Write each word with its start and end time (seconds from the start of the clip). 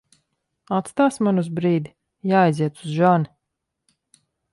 Aizstāsi 0.77 1.25
mani 1.27 1.43
uz 1.45 1.51
brīdi? 1.59 1.91
Jāaiziet 2.31 2.81
uz 2.81 2.95
žani. 2.95 3.31